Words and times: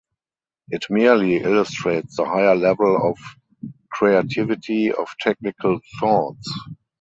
It 0.69 0.85
merely 0.89 1.35
illustrates 1.37 2.17
the 2.17 2.25
higher 2.25 2.55
level 2.55 2.97
of 3.07 3.19
creativity 3.91 4.91
of 4.91 5.07
technical 5.19 5.79
thoughts. 5.99 6.49